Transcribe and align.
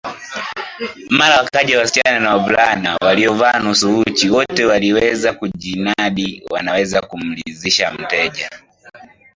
Mara 1.09 1.37
wakaja 1.41 1.79
wasichana 1.79 2.19
na 2.19 2.31
wavulana 2.35 2.97
waliovaa 3.01 3.59
nusu 3.59 3.99
uchi 3.99 4.29
wote 4.29 4.65
waliweza 4.65 5.33
kujinadi 5.33 6.43
wanaweza 6.49 7.01
kumridhisha 7.01 7.91
mteja 7.93 8.49